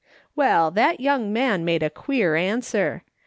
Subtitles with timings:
[0.35, 3.03] "Well, that young man made a queer answer.